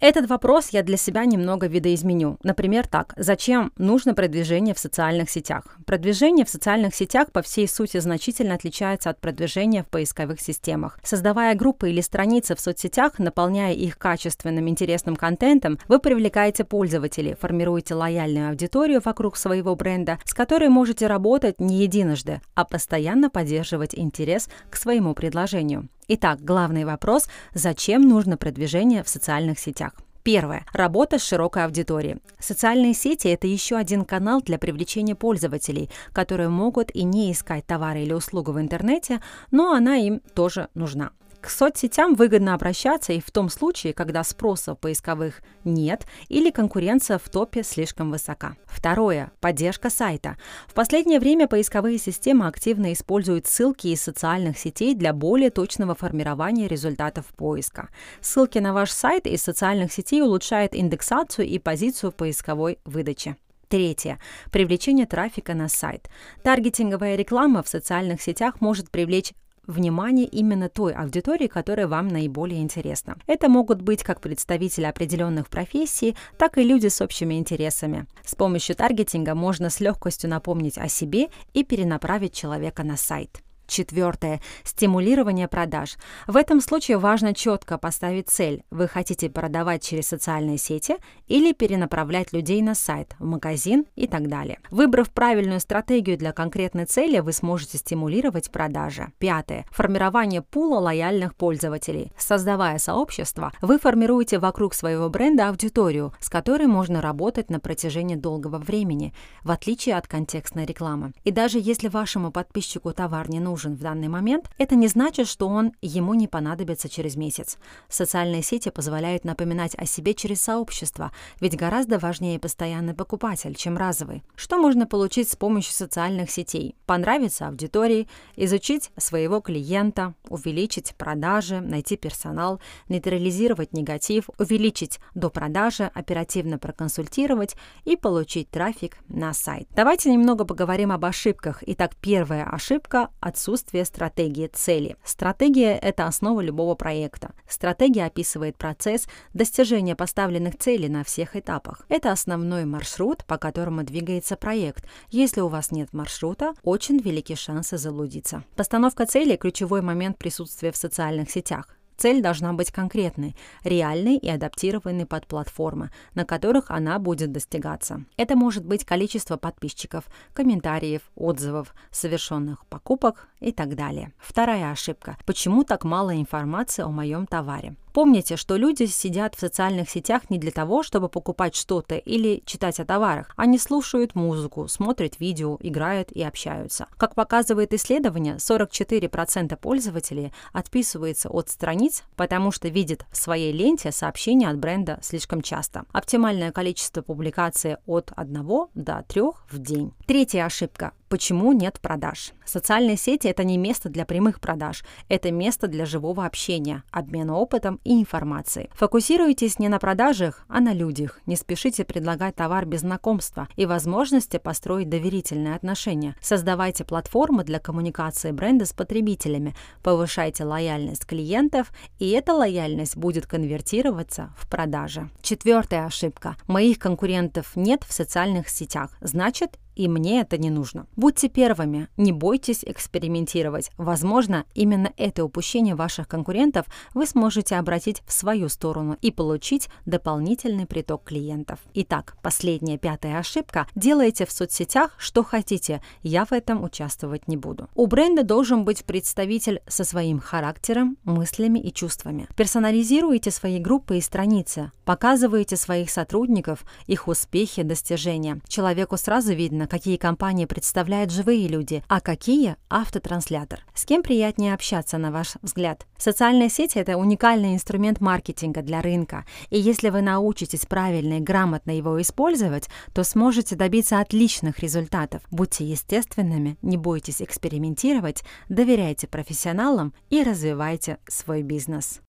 Этот 0.00 0.30
вопрос 0.30 0.68
я 0.70 0.84
для 0.84 0.96
себя 0.96 1.24
немного 1.24 1.66
видоизменю. 1.66 2.38
Например, 2.44 2.86
так. 2.86 3.14
Зачем 3.16 3.72
нужно 3.78 4.14
продвижение 4.14 4.72
в 4.72 4.78
социальных 4.78 5.28
сетях? 5.28 5.76
Продвижение 5.86 6.44
в 6.44 6.48
социальных 6.48 6.94
сетях 6.94 7.32
по 7.32 7.42
всей 7.42 7.66
сути 7.66 7.98
значительно 7.98 8.54
отличается 8.54 9.10
от 9.10 9.20
продвижения 9.20 9.82
в 9.82 9.88
поисковых 9.88 10.40
системах. 10.40 11.00
Создавая 11.02 11.56
группы 11.56 11.90
или 11.90 12.00
страницы 12.00 12.54
в 12.54 12.60
соцсетях, 12.60 13.18
наполняя 13.18 13.74
их 13.74 13.98
качественным, 13.98 14.68
интересным 14.68 15.16
контентом, 15.16 15.80
вы 15.88 15.98
привлекаете 15.98 16.62
пользователей, 16.62 17.34
формируете 17.34 17.94
лояльную 17.94 18.50
аудиторию 18.50 19.02
вокруг 19.04 19.36
своего 19.36 19.74
бренда, 19.74 20.20
с 20.24 20.32
которой 20.32 20.68
можете 20.68 21.08
работать 21.08 21.60
не 21.60 21.82
единожды, 21.82 22.40
а 22.54 22.64
постоянно 22.64 23.30
поддерживать 23.30 23.96
интерес 23.96 24.48
к 24.70 24.76
своему 24.76 25.14
предложению. 25.14 25.88
Итак, 26.10 26.42
главный 26.42 26.86
вопрос– 26.86 27.28
зачем 27.52 28.00
нужно 28.00 28.38
продвижение 28.38 29.02
в 29.02 29.10
социальных 29.10 29.58
сетях? 29.58 29.92
Первое. 30.22 30.64
Работа 30.72 31.18
с 31.18 31.22
широкой 31.22 31.66
аудиторией. 31.66 32.16
Социальные 32.38 32.94
сети– 32.94 33.28
это 33.28 33.46
еще 33.46 33.76
один 33.76 34.06
канал 34.06 34.40
для 34.40 34.58
привлечения 34.58 35.14
пользователей, 35.14 35.90
которые 36.14 36.48
могут 36.48 36.90
и 36.94 37.04
не 37.04 37.30
искать 37.30 37.66
товары 37.66 38.04
или 38.04 38.14
услугу 38.14 38.52
в 38.52 38.58
интернете, 38.58 39.20
но 39.50 39.74
она 39.74 39.96
им 39.96 40.20
тоже 40.34 40.68
нужна. 40.72 41.10
К 41.40 41.50
соцсетям 41.50 42.14
выгодно 42.14 42.54
обращаться 42.54 43.12
и 43.12 43.20
в 43.20 43.30
том 43.30 43.48
случае, 43.48 43.92
когда 43.92 44.24
спроса 44.24 44.74
поисковых 44.74 45.40
нет 45.64 46.04
или 46.28 46.50
конкуренция 46.50 47.18
в 47.18 47.28
топе 47.28 47.62
слишком 47.62 48.10
высока. 48.10 48.56
Второе. 48.66 49.30
Поддержка 49.40 49.88
сайта. 49.88 50.36
В 50.66 50.74
последнее 50.74 51.20
время 51.20 51.46
поисковые 51.46 51.98
системы 51.98 52.48
активно 52.48 52.92
используют 52.92 53.46
ссылки 53.46 53.86
из 53.86 54.02
социальных 54.02 54.58
сетей 54.58 54.94
для 54.94 55.12
более 55.12 55.50
точного 55.50 55.94
формирования 55.94 56.66
результатов 56.66 57.26
поиска. 57.36 57.88
Ссылки 58.20 58.58
на 58.58 58.72
ваш 58.72 58.90
сайт 58.90 59.26
из 59.26 59.42
социальных 59.42 59.92
сетей 59.92 60.22
улучшают 60.22 60.74
индексацию 60.74 61.46
и 61.46 61.60
позицию 61.60 62.10
поисковой 62.10 62.80
выдаче. 62.84 63.36
Третье. 63.68 64.18
Привлечение 64.50 65.06
трафика 65.06 65.54
на 65.54 65.68
сайт. 65.68 66.08
Таргетинговая 66.42 67.16
реклама 67.16 67.62
в 67.62 67.68
социальных 67.68 68.22
сетях 68.22 68.60
может 68.60 68.90
привлечь 68.90 69.34
внимание 69.68 70.26
именно 70.26 70.68
той 70.68 70.92
аудитории, 70.92 71.46
которая 71.46 71.86
вам 71.86 72.08
наиболее 72.08 72.60
интересна. 72.60 73.16
Это 73.28 73.48
могут 73.48 73.82
быть 73.82 74.02
как 74.02 74.20
представители 74.20 74.86
определенных 74.86 75.48
профессий, 75.48 76.16
так 76.36 76.58
и 76.58 76.64
люди 76.64 76.88
с 76.88 77.00
общими 77.00 77.34
интересами. 77.34 78.06
С 78.24 78.34
помощью 78.34 78.74
таргетинга 78.74 79.36
можно 79.36 79.70
с 79.70 79.78
легкостью 79.78 80.30
напомнить 80.30 80.78
о 80.78 80.88
себе 80.88 81.28
и 81.52 81.62
перенаправить 81.62 82.34
человека 82.34 82.82
на 82.82 82.96
сайт. 82.96 83.42
Четвертое. 83.68 84.40
Стимулирование 84.64 85.46
продаж. 85.46 85.98
В 86.26 86.36
этом 86.36 86.62
случае 86.62 86.96
важно 86.96 87.34
четко 87.34 87.76
поставить 87.76 88.30
цель. 88.30 88.64
Вы 88.70 88.88
хотите 88.88 89.28
продавать 89.28 89.82
через 89.84 90.08
социальные 90.08 90.56
сети 90.56 90.96
или 91.26 91.52
перенаправлять 91.52 92.32
людей 92.32 92.62
на 92.62 92.74
сайт, 92.74 93.14
в 93.18 93.26
магазин 93.26 93.84
и 93.94 94.06
так 94.06 94.28
далее. 94.28 94.58
Выбрав 94.70 95.10
правильную 95.10 95.60
стратегию 95.60 96.16
для 96.16 96.32
конкретной 96.32 96.86
цели, 96.86 97.18
вы 97.18 97.32
сможете 97.32 97.76
стимулировать 97.76 98.50
продажи. 98.50 99.12
Пятое. 99.18 99.66
Формирование 99.70 100.40
пула 100.40 100.80
лояльных 100.80 101.34
пользователей. 101.34 102.10
Создавая 102.16 102.78
сообщество, 102.78 103.52
вы 103.60 103.78
формируете 103.78 104.38
вокруг 104.38 104.72
своего 104.72 105.10
бренда 105.10 105.50
аудиторию, 105.50 106.14
с 106.20 106.30
которой 106.30 106.68
можно 106.68 107.02
работать 107.02 107.50
на 107.50 107.60
протяжении 107.60 108.16
долгого 108.16 108.56
времени, 108.56 109.12
в 109.44 109.50
отличие 109.50 109.96
от 109.96 110.08
контекстной 110.08 110.64
рекламы. 110.64 111.12
И 111.24 111.30
даже 111.30 111.58
если 111.60 111.88
вашему 111.88 112.32
подписчику 112.32 112.94
товар 112.94 113.28
не 113.28 113.40
нужен, 113.40 113.57
нужен 113.58 113.74
в 113.74 113.80
данный 113.80 114.06
момент, 114.06 114.48
это 114.58 114.76
не 114.76 114.86
значит, 114.86 115.26
что 115.26 115.48
он 115.48 115.72
ему 115.82 116.14
не 116.14 116.28
понадобится 116.28 116.88
через 116.88 117.16
месяц. 117.16 117.58
Социальные 117.88 118.42
сети 118.42 118.70
позволяют 118.70 119.24
напоминать 119.24 119.74
о 119.76 119.84
себе 119.84 120.14
через 120.14 120.40
сообщество, 120.42 121.10
ведь 121.40 121.56
гораздо 121.56 121.98
важнее 121.98 122.38
постоянный 122.38 122.94
покупатель, 122.94 123.56
чем 123.56 123.76
разовый. 123.76 124.22
Что 124.36 124.58
можно 124.58 124.86
получить 124.86 125.28
с 125.28 125.34
помощью 125.34 125.72
социальных 125.72 126.30
сетей? 126.30 126.76
Понравиться 126.86 127.48
аудитории, 127.48 128.06
изучить 128.36 128.92
своего 128.96 129.40
клиента, 129.40 130.14
увеличить 130.28 130.94
продажи, 130.96 131.60
найти 131.60 131.96
персонал, 131.96 132.60
нейтрализировать 132.88 133.72
негатив, 133.72 134.30
увеличить 134.38 135.00
до 135.16 135.30
продажи, 135.30 135.90
оперативно 135.94 136.58
проконсультировать 136.58 137.56
и 137.84 137.96
получить 137.96 138.50
трафик 138.50 138.98
на 139.08 139.32
сайт. 139.32 139.66
Давайте 139.74 140.12
немного 140.12 140.44
поговорим 140.44 140.92
об 140.92 141.04
ошибках. 141.04 141.64
Итак, 141.66 141.96
первая 142.00 142.44
ошибка– 142.44 143.08
отсутствие 143.20 143.47
отсутствие 143.48 143.86
стратегии 143.86 144.46
цели. 144.46 144.96
Стратегия– 145.02 145.78
это 145.82 146.06
основа 146.06 146.42
любого 146.42 146.74
проекта. 146.74 147.30
Стратегия 147.48 148.04
описывает 148.04 148.58
процесс 148.58 149.06
достижения 149.32 149.96
поставленных 149.96 150.58
целей 150.58 150.90
на 150.90 151.02
всех 151.02 151.34
этапах. 151.34 151.86
Это 151.88 152.12
основной 152.12 152.66
маршрут, 152.66 153.24
по 153.24 153.38
которому 153.38 153.84
двигается 153.84 154.36
проект. 154.36 154.86
Если 155.08 155.40
у 155.40 155.48
вас 155.48 155.70
нет 155.70 155.94
маршрута, 155.94 156.52
очень 156.62 156.98
велики 156.98 157.34
шансы 157.34 157.78
заблудиться. 157.78 158.44
Постановка 158.54 159.06
цели– 159.06 159.36
ключевой 159.40 159.80
момент 159.80 160.18
присутствия 160.18 160.70
в 160.70 160.76
социальных 160.76 161.30
сетях. 161.30 161.78
Цель 161.98 162.22
должна 162.22 162.52
быть 162.52 162.70
конкретной, 162.70 163.34
реальной 163.64 164.18
и 164.18 164.28
адаптированной 164.28 165.04
под 165.04 165.26
платформы, 165.26 165.90
на 166.14 166.24
которых 166.24 166.70
она 166.70 166.96
будет 167.00 167.32
достигаться. 167.32 168.04
Это 168.16 168.36
может 168.36 168.64
быть 168.64 168.84
количество 168.84 169.36
подписчиков, 169.36 170.04
комментариев, 170.32 171.02
отзывов, 171.16 171.74
совершенных 171.90 172.64
покупок 172.66 173.26
и 173.40 173.52
так 173.52 173.74
далее. 173.74 174.12
Вторая 174.18 174.72
ошибка. 174.72 175.16
Почему 175.26 175.64
так 175.64 175.84
мало 175.84 176.14
информации 176.14 176.82
о 176.82 176.88
моем 176.88 177.26
товаре? 177.26 177.76
Помните, 177.92 178.36
что 178.36 178.56
люди 178.56 178.84
сидят 178.84 179.34
в 179.34 179.40
социальных 179.40 179.90
сетях 179.90 180.30
не 180.30 180.38
для 180.38 180.52
того, 180.52 180.84
чтобы 180.84 181.08
покупать 181.08 181.56
что-то 181.56 181.96
или 181.96 182.42
читать 182.46 182.78
о 182.78 182.84
товарах. 182.84 183.32
Они 183.36 183.58
слушают 183.58 184.14
музыку, 184.14 184.68
смотрят 184.68 185.18
видео, 185.18 185.58
играют 185.60 186.12
и 186.12 186.22
общаются. 186.22 186.86
Как 186.96 187.16
показывает 187.16 187.74
исследование, 187.74 188.36
44% 188.36 189.56
пользователей 189.56 190.32
отписываются 190.52 191.28
от 191.28 191.48
страниц, 191.48 192.04
потому 192.14 192.52
что 192.52 192.68
видят 192.68 193.04
в 193.10 193.16
своей 193.16 193.52
ленте 193.52 193.90
сообщения 193.90 194.48
от 194.48 194.58
бренда 194.58 195.00
слишком 195.02 195.42
часто. 195.42 195.84
Оптимальное 195.92 196.52
количество 196.52 197.02
публикаций 197.02 197.78
от 197.86 198.12
1 198.14 198.46
до 198.74 199.04
3 199.08 199.22
в 199.50 199.58
день. 199.58 199.92
Третья 200.06 200.44
ошибка. 200.44 200.92
Почему 201.08 201.52
нет 201.52 201.80
продаж? 201.80 202.32
Социальные 202.44 202.98
сети– 202.98 203.26
это 203.28 203.42
не 203.42 203.56
место 203.56 203.88
для 203.88 204.04
прямых 204.04 204.40
продаж, 204.40 204.84
это 205.08 205.30
место 205.30 205.66
для 205.66 205.86
живого 205.86 206.26
общения, 206.26 206.82
обмена 206.90 207.34
опытом 207.34 207.80
и 207.82 207.98
информацией. 207.98 208.68
Фокусируйтесь 208.74 209.58
не 209.58 209.68
на 209.68 209.78
продажах, 209.78 210.44
а 210.48 210.60
на 210.60 210.74
людях. 210.74 211.20
Не 211.24 211.36
спешите 211.36 211.84
предлагать 211.84 212.36
товар 212.36 212.66
без 212.66 212.80
знакомства 212.80 213.48
и 213.56 213.64
возможности 213.64 214.36
построить 214.36 214.90
доверительные 214.90 215.54
отношения. 215.54 216.14
Создавайте 216.20 216.84
платформы 216.84 217.42
для 217.42 217.58
коммуникации 217.58 218.30
бренда 218.30 218.66
с 218.66 218.74
потребителями, 218.74 219.54
повышайте 219.82 220.44
лояльность 220.44 221.06
клиентов, 221.06 221.72
и 221.98 222.10
эта 222.10 222.34
лояльность 222.34 222.98
будет 222.98 223.26
конвертироваться 223.26 224.34
в 224.36 224.46
продажи. 224.46 225.08
Четвертая 225.22 225.86
ошибка. 225.86 226.36
Моих 226.46 226.78
конкурентов 226.78 227.56
нет 227.56 227.84
в 227.84 227.92
социальных 227.94 228.50
сетях, 228.50 228.96
значит, 229.00 229.58
и 229.78 229.86
мне 229.86 230.20
это 230.20 230.36
не 230.38 230.50
нужно. 230.50 230.86
Будьте 230.96 231.28
первыми, 231.28 231.88
не 231.96 232.10
бойтесь 232.10 232.64
экспериментировать. 232.64 233.70
Возможно, 233.78 234.44
именно 234.54 234.92
это 234.96 235.24
упущение 235.24 235.76
ваших 235.76 236.08
конкурентов 236.08 236.66
вы 236.94 237.06
сможете 237.06 237.54
обратить 237.54 238.02
в 238.04 238.12
свою 238.12 238.48
сторону 238.48 238.96
и 239.00 239.12
получить 239.12 239.68
дополнительный 239.86 240.66
приток 240.66 241.04
клиентов. 241.04 241.60
Итак, 241.74 242.16
последняя 242.22 242.76
пятая 242.76 243.18
ошибка. 243.18 243.68
Делайте 243.76 244.26
в 244.26 244.32
соцсетях, 244.32 244.96
что 244.98 245.22
хотите. 245.22 245.80
Я 246.02 246.24
в 246.24 246.32
этом 246.32 246.64
участвовать 246.64 247.28
не 247.28 247.36
буду. 247.36 247.68
У 247.76 247.86
бренда 247.86 248.24
должен 248.24 248.64
быть 248.64 248.84
представитель 248.84 249.62
со 249.68 249.84
своим 249.84 250.18
характером, 250.18 250.98
мыслями 251.04 251.60
и 251.60 251.72
чувствами. 251.72 252.26
Персонализируйте 252.36 253.30
свои 253.30 253.60
группы 253.60 253.98
и 253.98 254.00
страницы. 254.00 254.72
Показывайте 254.84 255.56
своих 255.56 255.88
сотрудников, 255.88 256.64
их 256.88 257.06
успехи, 257.06 257.62
достижения. 257.62 258.40
Человеку 258.48 258.96
сразу 258.96 259.32
видно, 259.32 259.67
какие 259.68 259.96
компании 259.96 260.46
представляют 260.46 261.12
живые 261.12 261.46
люди, 261.46 261.84
а 261.86 262.00
какие– 262.00 262.56
автотранслятор. 262.68 263.60
С 263.74 263.84
кем 263.84 264.02
приятнее 264.02 264.54
общаться, 264.54 264.98
на 264.98 265.12
ваш 265.12 265.34
взгляд? 265.42 265.86
Социальные 265.96 266.48
сети– 266.48 266.78
это 266.80 266.96
уникальный 266.96 267.54
инструмент 267.54 268.00
маркетинга 268.00 268.62
для 268.62 268.82
рынка, 268.82 269.24
и 269.50 269.58
если 269.60 269.90
вы 269.90 270.02
научитесь 270.02 270.66
правильно 270.66 271.18
и 271.18 271.20
грамотно 271.20 271.70
его 271.70 272.00
использовать, 272.00 272.68
то 272.92 273.04
сможете 273.04 273.54
добиться 273.54 274.00
отличных 274.00 274.58
результатов. 274.58 275.22
Будьте 275.30 275.64
естественными, 275.64 276.56
не 276.62 276.76
бойтесь 276.76 277.22
экспериментировать, 277.22 278.24
доверяйте 278.48 279.06
профессионалам 279.06 279.94
и 280.10 280.22
развивайте 280.22 280.98
свой 281.06 281.42
бизнес. 281.42 282.00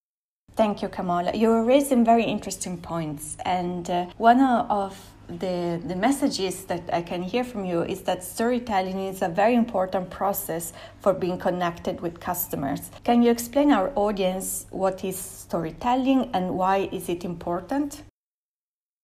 Thank 0.55 0.81
you, 0.81 0.89
Kamala. 0.89 1.31
You 1.33 1.51
are 1.51 1.63
raising 1.63 2.03
very 2.03 2.23
interesting 2.23 2.77
points, 2.77 3.37
and 3.45 3.89
uh, 3.89 4.07
one 4.17 4.41
of 4.41 4.93
the, 5.29 5.79
the 5.86 5.95
messages 5.95 6.63
that 6.65 6.89
I 6.91 7.01
can 7.01 7.21
hear 7.21 7.43
from 7.43 7.65
you 7.65 7.83
is 7.83 8.01
that 8.01 8.24
storytelling 8.24 9.00
is 9.00 9.21
a 9.21 9.29
very 9.29 9.55
important 9.55 10.09
process 10.09 10.74
for 11.00 11.13
being 11.13 11.38
connected 11.38 12.01
with 12.01 12.19
customers. 12.19 12.89
Can 13.03 13.21
you 13.21 13.31
explain 13.31 13.71
our 13.71 13.91
audience 13.95 14.65
what 14.71 15.03
is 15.03 15.17
storytelling 15.17 16.31
and 16.33 16.55
why 16.55 16.89
is 16.91 17.09
it 17.09 17.24
important? 17.24 18.03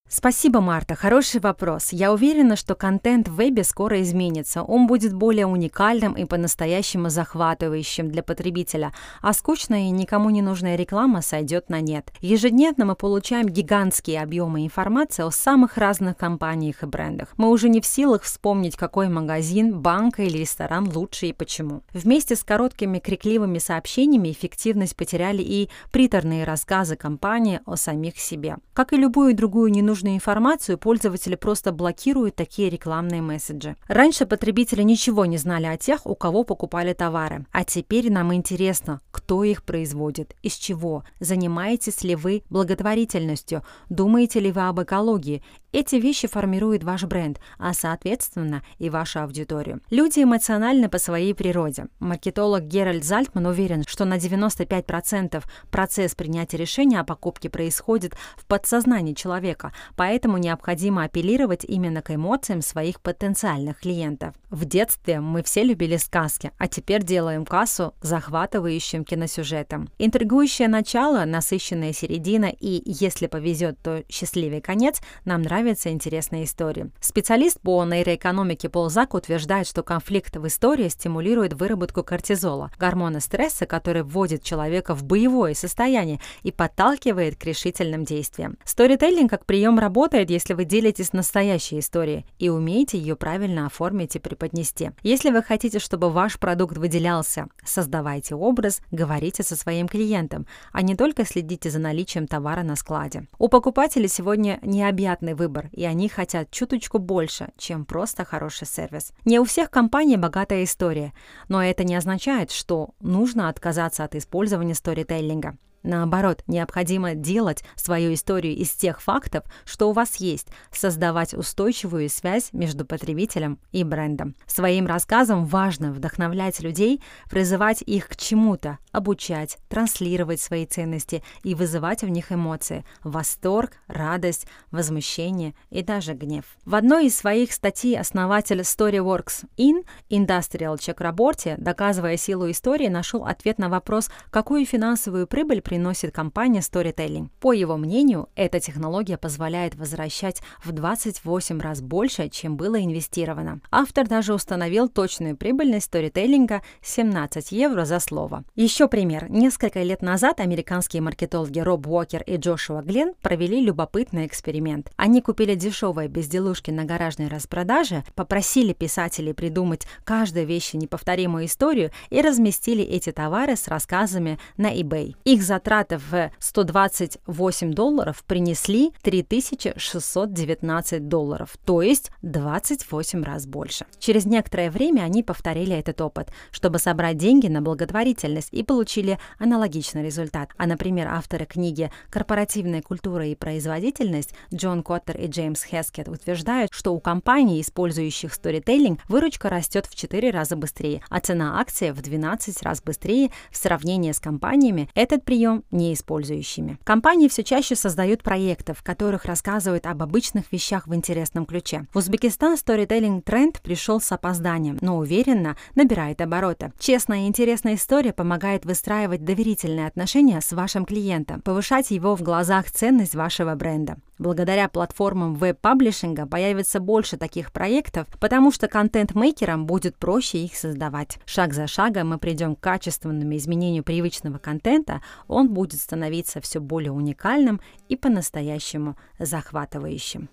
Спасибо, 0.08 0.60
Марта. 0.60 0.94
Хороший 0.94 1.40
вопрос. 1.40 1.88
Я 1.90 2.12
уверена, 2.12 2.54
что 2.54 2.76
контент 2.76 3.26
в 3.26 3.34
вебе 3.34 3.64
скоро 3.64 4.00
изменится. 4.02 4.62
Он 4.62 4.86
будет 4.86 5.12
более 5.12 5.46
уникальным 5.46 6.12
и 6.12 6.24
по-настоящему 6.24 7.08
захватывающим 7.08 8.12
для 8.12 8.22
потребителя, 8.22 8.92
а 9.20 9.32
скучная 9.32 9.88
и 9.88 9.90
никому 9.90 10.30
не 10.30 10.42
нужная 10.42 10.76
реклама 10.76 11.22
сойдет 11.22 11.70
на 11.70 11.80
нет. 11.80 12.12
Ежедневно 12.20 12.84
мы 12.84 12.94
получаем 12.94 13.48
гигантские 13.48 14.22
объемы 14.22 14.64
информации 14.64 15.24
о 15.24 15.32
самых 15.32 15.76
разных 15.76 16.16
компаниях 16.16 16.84
и 16.84 16.86
брендах. 16.86 17.34
Мы 17.36 17.50
уже 17.50 17.68
не 17.68 17.80
в 17.80 17.86
силах 17.86 18.22
вспомнить, 18.22 18.76
какой 18.76 19.08
магазин, 19.08 19.80
банк 19.80 20.20
или 20.20 20.38
ресторан 20.38 20.88
лучше 20.88 21.26
и 21.26 21.32
почему. 21.32 21.82
Вместе 21.92 22.36
с 22.36 22.44
короткими 22.44 23.00
крикливыми 23.00 23.58
сообщениями 23.58 24.30
эффективность 24.30 24.94
потеряли 24.94 25.42
и 25.42 25.68
приторные 25.90 26.44
рассказы 26.44 26.94
компании 26.94 27.60
о 27.66 27.74
самих 27.74 28.18
себе. 28.18 28.58
Как 28.72 28.92
и 28.92 28.96
любую 28.96 29.34
другую 29.34 29.72
ненужную 29.72 29.95
ненужную 29.96 30.16
информацию, 30.16 30.78
пользователи 30.78 31.36
просто 31.36 31.72
блокируют 31.72 32.36
такие 32.36 32.68
рекламные 32.68 33.22
месседжи. 33.22 33.76
Раньше 33.88 34.26
потребители 34.26 34.82
ничего 34.82 35.24
не 35.24 35.38
знали 35.38 35.66
о 35.66 35.76
тех, 35.76 36.06
у 36.06 36.14
кого 36.14 36.44
покупали 36.44 36.92
товары. 36.92 37.46
А 37.52 37.64
теперь 37.64 38.12
нам 38.12 38.34
интересно, 38.34 39.00
кто 39.10 39.44
их 39.44 39.62
производит, 39.62 40.36
из 40.42 40.54
чего, 40.54 41.04
занимаетесь 41.20 42.02
ли 42.04 42.14
вы 42.14 42.42
благотворительностью, 42.50 43.62
думаете 43.88 44.40
ли 44.40 44.52
вы 44.52 44.68
об 44.68 44.80
экологии. 44.82 45.42
Эти 45.78 45.96
вещи 45.96 46.26
формируют 46.26 46.84
ваш 46.84 47.04
бренд, 47.04 47.38
а 47.58 47.74
соответственно 47.74 48.62
и 48.78 48.88
вашу 48.88 49.20
аудиторию. 49.20 49.82
Люди 49.90 50.22
эмоциональны 50.22 50.88
по 50.88 50.96
своей 50.96 51.34
природе. 51.34 51.88
Маркетолог 51.98 52.62
Геральд 52.62 53.04
Зальтман 53.04 53.44
уверен, 53.44 53.84
что 53.86 54.06
на 54.06 54.16
95% 54.16 55.44
процесс 55.70 56.14
принятия 56.14 56.56
решения 56.56 56.98
о 56.98 57.04
покупке 57.04 57.50
происходит 57.50 58.14
в 58.38 58.46
подсознании 58.46 59.12
человека, 59.12 59.74
поэтому 59.96 60.38
необходимо 60.38 61.04
апеллировать 61.04 61.66
именно 61.66 62.00
к 62.00 62.10
эмоциям 62.10 62.62
своих 62.62 63.02
потенциальных 63.02 63.80
клиентов. 63.80 64.34
В 64.48 64.64
детстве 64.64 65.20
мы 65.20 65.42
все 65.42 65.62
любили 65.62 65.98
сказки, 65.98 66.52
а 66.56 66.68
теперь 66.68 67.02
делаем 67.02 67.44
кассу 67.44 67.92
захватывающим 68.00 69.04
киносюжетом. 69.04 69.90
Интригующее 69.98 70.68
начало, 70.68 71.26
насыщенная 71.26 71.92
середина 71.92 72.46
и, 72.46 72.80
если 72.86 73.26
повезет, 73.26 73.78
то 73.82 74.04
счастливый 74.08 74.62
конец, 74.62 75.02
нам 75.26 75.42
нравятся 75.66 75.90
интересные 75.90 76.44
истории. 76.44 76.92
Специалист 77.00 77.60
по 77.60 77.84
нейроэкономике 77.84 78.68
Пол 78.68 78.88
Зак 78.88 79.14
утверждает, 79.14 79.66
что 79.66 79.82
конфликт 79.82 80.36
в 80.36 80.46
истории 80.46 80.88
стимулирует 80.88 81.54
выработку 81.54 82.04
кортизола, 82.04 82.70
гормона 82.78 83.18
стресса, 83.18 83.66
который 83.66 84.04
вводит 84.04 84.44
человека 84.44 84.94
в 84.94 85.02
боевое 85.02 85.54
состояние 85.54 86.20
и 86.44 86.52
подталкивает 86.52 87.34
к 87.34 87.44
решительным 87.44 88.04
действиям. 88.04 88.58
Сторителлинг 88.64 89.28
как 89.28 89.44
прием 89.44 89.80
работает, 89.80 90.30
если 90.30 90.54
вы 90.54 90.66
делитесь 90.66 91.12
настоящей 91.12 91.80
историей 91.80 92.26
и 92.38 92.48
умеете 92.48 92.96
ее 92.96 93.16
правильно 93.16 93.66
оформить 93.66 94.14
и 94.14 94.20
преподнести. 94.20 94.92
Если 95.02 95.30
вы 95.30 95.42
хотите, 95.42 95.80
чтобы 95.80 96.10
ваш 96.10 96.38
продукт 96.38 96.76
выделялся, 96.76 97.48
создавайте 97.64 98.36
образ, 98.36 98.82
говорите 98.92 99.42
со 99.42 99.56
своим 99.56 99.88
клиентом, 99.88 100.46
а 100.70 100.82
не 100.82 100.94
только 100.94 101.24
следите 101.24 101.70
за 101.70 101.80
наличием 101.80 102.28
товара 102.28 102.62
на 102.62 102.76
складе. 102.76 103.26
У 103.40 103.48
покупателей 103.48 104.08
сегодня 104.08 104.60
необъятный 104.62 105.34
выбор, 105.34 105.55
и 105.72 105.84
они 105.84 106.08
хотят 106.08 106.50
чуточку 106.50 106.98
больше, 106.98 107.48
чем 107.56 107.84
просто 107.84 108.24
хороший 108.24 108.66
сервис. 108.66 109.12
Не 109.24 109.40
у 109.40 109.44
всех 109.44 109.70
компаний 109.70 110.16
богатая 110.16 110.64
история, 110.64 111.12
но 111.48 111.62
это 111.62 111.84
не 111.84 111.94
означает, 111.94 112.50
что 112.50 112.90
нужно 113.00 113.48
отказаться 113.48 114.04
от 114.04 114.14
использования 114.14 114.74
сторителлинга. 114.74 115.56
Наоборот, 115.86 116.42
необходимо 116.48 117.14
делать 117.14 117.62
свою 117.76 118.12
историю 118.12 118.56
из 118.56 118.70
тех 118.70 119.00
фактов, 119.00 119.44
что 119.64 119.88
у 119.88 119.92
вас 119.92 120.16
есть, 120.16 120.48
создавать 120.72 121.32
устойчивую 121.32 122.08
связь 122.08 122.52
между 122.52 122.84
потребителем 122.84 123.60
и 123.70 123.84
брендом. 123.84 124.34
Своим 124.48 124.88
рассказом 124.88 125.46
важно 125.46 125.92
вдохновлять 125.92 126.58
людей, 126.58 127.00
призывать 127.30 127.82
их 127.82 128.08
к 128.08 128.16
чему-то, 128.16 128.78
обучать, 128.90 129.58
транслировать 129.68 130.40
свои 130.40 130.66
ценности 130.66 131.22
и 131.44 131.54
вызывать 131.54 132.02
в 132.02 132.08
них 132.08 132.32
эмоции– 132.32 132.84
восторг, 133.04 133.74
радость, 133.86 134.48
возмущение 134.72 135.54
и 135.70 135.84
даже 135.84 136.14
гнев. 136.14 136.56
В 136.64 136.74
одной 136.74 137.06
из 137.06 137.16
своих 137.16 137.52
статей 137.52 137.96
основатель 137.96 138.60
StoryWorks 138.62 139.44
In 139.56 139.84
Industrial 140.10 140.74
Check 140.78 140.96
Report, 140.96 141.54
доказывая 141.58 142.16
силу 142.16 142.50
истории, 142.50 142.88
нашел 142.88 143.24
ответ 143.24 143.58
на 143.58 143.68
вопрос, 143.68 144.10
какую 144.30 144.66
финансовую 144.66 145.28
прибыль 145.28 145.62
приносит 145.62 145.75
приносит 145.76 146.10
компания 146.10 146.60
Storytelling. 146.60 147.28
По 147.38 147.52
его 147.52 147.76
мнению, 147.76 148.30
эта 148.34 148.60
технология 148.60 149.18
позволяет 149.18 149.74
возвращать 149.74 150.40
в 150.64 150.72
28 150.72 151.60
раз 151.60 151.82
больше, 151.82 152.30
чем 152.30 152.56
было 152.56 152.82
инвестировано. 152.82 153.60
Автор 153.70 154.08
даже 154.08 154.32
установил 154.32 154.88
точную 154.88 155.36
прибыльность 155.36 155.84
сторителлинга 155.84 156.62
17 156.80 157.52
евро 157.52 157.84
за 157.84 158.00
слово. 158.00 158.44
Еще 158.54 158.88
пример. 158.88 159.30
Несколько 159.30 159.82
лет 159.82 160.00
назад 160.00 160.40
американские 160.40 161.02
маркетологи 161.02 161.60
Роб 161.60 161.86
Уокер 161.86 162.22
и 162.22 162.38
Джошуа 162.38 162.80
Глен 162.80 163.12
провели 163.20 163.60
любопытный 163.60 164.26
эксперимент. 164.26 164.90
Они 164.96 165.20
купили 165.20 165.54
дешевые 165.56 166.08
безделушки 166.08 166.70
на 166.70 166.84
гаражной 166.84 167.28
распродаже, 167.28 168.02
попросили 168.14 168.72
писателей 168.72 169.34
придумать 169.34 169.86
каждой 170.04 170.46
вещи 170.46 170.76
неповторимую 170.76 171.44
историю 171.44 171.90
и 172.08 172.22
разместили 172.22 172.82
эти 172.82 173.12
товары 173.12 173.56
с 173.56 173.68
рассказами 173.68 174.38
на 174.56 174.74
eBay. 174.74 175.16
Их 175.24 175.42
затраты 175.42 175.65
затраты 175.66 175.98
в 175.98 176.30
128 176.38 177.72
долларов 177.72 178.22
принесли 178.24 178.92
3619 179.02 181.08
долларов, 181.08 181.56
то 181.64 181.82
есть 181.82 182.12
28 182.22 183.24
раз 183.24 183.46
больше. 183.46 183.84
Через 183.98 184.26
некоторое 184.26 184.70
время 184.70 185.02
они 185.02 185.24
повторили 185.24 185.74
этот 185.74 186.00
опыт, 186.00 186.30
чтобы 186.52 186.78
собрать 186.78 187.16
деньги 187.16 187.48
на 187.48 187.62
благотворительность 187.62 188.50
и 188.52 188.62
получили 188.62 189.18
аналогичный 189.40 190.04
результат. 190.04 190.50
А, 190.56 190.66
например, 190.66 191.08
авторы 191.08 191.46
книги 191.46 191.90
«Корпоративная 192.10 192.80
культура 192.80 193.26
и 193.26 193.34
производительность» 193.34 194.34
Джон 194.54 194.84
Коттер 194.84 195.18
и 195.18 195.26
Джеймс 195.26 195.64
Хескет 195.64 196.08
утверждают, 196.08 196.72
что 196.72 196.94
у 196.94 197.00
компаний, 197.00 197.60
использующих 197.60 198.32
сторителлинг, 198.32 199.00
выручка 199.08 199.50
растет 199.50 199.86
в 199.86 199.96
4 199.96 200.30
раза 200.30 200.54
быстрее, 200.54 201.02
а 201.08 201.18
цена 201.18 201.58
акции 201.58 201.90
в 201.90 202.00
12 202.00 202.62
раз 202.62 202.80
быстрее 202.82 203.32
в 203.50 203.56
сравнении 203.56 204.12
с 204.12 204.20
компаниями. 204.20 204.88
Этот 204.94 205.24
прием 205.24 205.55
не 205.70 205.94
использующими. 205.94 206.78
Компании 206.84 207.28
все 207.28 207.44
чаще 207.44 207.76
создают 207.76 208.22
проекты, 208.22 208.74
в 208.74 208.82
которых 208.82 209.24
рассказывают 209.24 209.86
об 209.86 210.02
обычных 210.02 210.52
вещах 210.52 210.86
в 210.86 210.94
интересном 210.94 211.46
ключе. 211.46 211.86
В 211.92 211.98
Узбекистан 211.98 212.56
сторителлинг 212.56 213.24
тренд 213.24 213.60
пришел 213.60 214.00
с 214.00 214.10
опозданием, 214.12 214.78
но 214.80 214.98
уверенно 214.98 215.56
набирает 215.74 216.20
обороты. 216.20 216.72
Честная 216.78 217.24
и 217.24 217.26
интересная 217.26 217.74
история 217.74 218.12
помогает 218.12 218.64
выстраивать 218.64 219.24
доверительные 219.24 219.86
отношения 219.86 220.40
с 220.40 220.52
вашим 220.52 220.84
клиентом, 220.84 221.40
повышать 221.40 221.90
его 221.90 222.16
в 222.16 222.22
глазах 222.22 222.70
ценность 222.70 223.14
вашего 223.14 223.54
бренда. 223.54 223.96
Благодаря 224.18 224.68
платформам 224.68 225.34
веб-паблишинга 225.34 226.26
появится 226.26 226.80
больше 226.80 227.18
таких 227.18 227.52
проектов, 227.52 228.06
потому 228.18 228.50
что 228.50 228.66
контент-мейкерам 228.66 229.66
будет 229.66 229.96
проще 229.96 230.38
их 230.38 230.56
создавать. 230.56 231.18
Шаг 231.26 231.52
за 231.52 231.66
шагом 231.66 232.08
мы 232.10 232.18
придем 232.18 232.56
к 232.56 232.60
качественному 232.60 233.36
изменению 233.36 233.84
привычного 233.84 234.38
контента, 234.38 235.02
он 235.28 235.52
будет 235.52 235.80
становиться 235.80 236.40
все 236.40 236.60
более 236.60 236.92
уникальным 236.92 237.60
и 237.88 237.96
по-настоящему 237.96 238.96
захватывающим. 239.18 240.30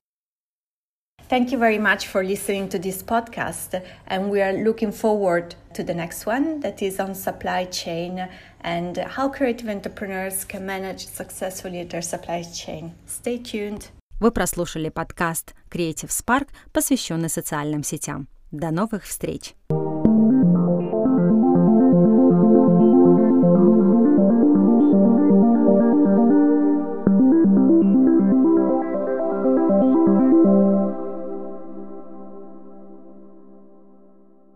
Thank 1.29 1.53
you 1.53 1.59
very 1.59 1.79
much 1.79 2.07
for 2.07 2.25
listening 2.25 2.71
to 2.71 2.79
this 2.79 3.03
podcast, 3.03 3.83
and 4.07 4.31
we 4.31 4.40
are 4.40 4.55
looking 4.55 4.92
forward 4.92 5.57
to 5.75 5.85
the 5.85 5.92
next 5.92 6.25
one 6.25 6.61
that 6.61 6.81
is 6.81 6.99
on 6.99 7.14
supply 7.14 7.66
chain 7.66 8.27
and 8.62 8.97
how 8.97 9.29
creative 9.29 9.68
entrepreneurs 9.68 10.47
can 10.47 10.64
manage 10.64 11.07
successfully 11.07 11.85
their 11.85 12.01
supply 12.01 12.44
chain. 12.44 12.94
Stay 13.07 13.37
tuned. 13.38 13.90
Вы 14.21 14.33
прослушали 14.33 14.88
подкаст 14.88 15.55
Creative 15.71 16.09
Spark, 16.09 16.49
посвященный 16.73 17.29
социальным 17.29 17.83
сетям. 17.83 18.27
До 18.51 18.71
новых 18.71 19.05
встреч! 19.05 19.55